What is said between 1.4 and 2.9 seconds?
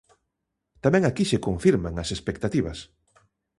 confirman as expectativas.